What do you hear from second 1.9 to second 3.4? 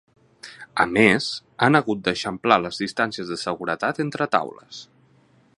d’eixamplar les distàncies